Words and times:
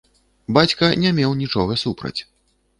Бацька 0.57 0.89
не 1.05 1.13
меў 1.19 1.37
нічога 1.45 1.79
супраць. 1.85 2.19